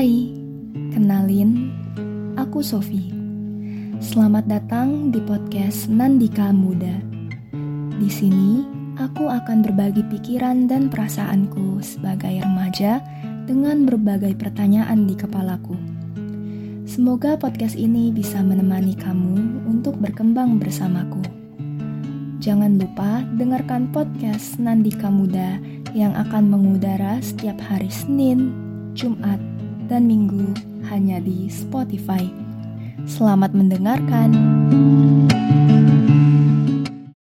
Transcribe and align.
Hai, 0.00 0.32
kenalin, 0.96 1.76
aku 2.32 2.64
Sofi. 2.64 3.12
Selamat 4.00 4.48
datang 4.48 5.12
di 5.12 5.20
podcast 5.20 5.92
Nandika 5.92 6.56
Muda. 6.56 7.04
Di 8.00 8.08
sini, 8.08 8.64
aku 8.96 9.28
akan 9.28 9.60
berbagi 9.60 10.00
pikiran 10.08 10.64
dan 10.72 10.88
perasaanku 10.88 11.84
sebagai 11.84 12.32
remaja 12.32 13.04
dengan 13.44 13.84
berbagai 13.84 14.40
pertanyaan 14.40 15.04
di 15.04 15.12
kepalaku. 15.12 15.76
Semoga 16.88 17.36
podcast 17.36 17.76
ini 17.76 18.08
bisa 18.08 18.40
menemani 18.40 18.96
kamu 18.96 19.68
untuk 19.68 20.00
berkembang 20.00 20.56
bersamaku. 20.56 21.20
Jangan 22.40 22.80
lupa 22.80 23.20
dengarkan 23.36 23.92
podcast 23.92 24.56
Nandika 24.56 25.12
Muda 25.12 25.60
yang 25.92 26.16
akan 26.16 26.48
mengudara 26.48 27.20
setiap 27.20 27.60
hari 27.60 27.92
Senin, 27.92 28.48
Jumat, 28.96 29.59
dan 29.90 30.06
Minggu 30.06 30.54
hanya 30.86 31.18
di 31.18 31.50
Spotify. 31.50 32.30
Selamat 33.10 33.50
mendengarkan. 33.50 34.30